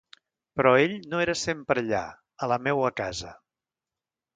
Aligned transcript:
Però 0.59 0.71
ell 0.85 0.95
no 1.11 1.21
era 1.27 1.37
sempre 1.43 1.85
allà, 1.85 2.03
a 2.47 2.53
la 2.55 2.61
meua 2.71 2.95
casa. 3.05 3.41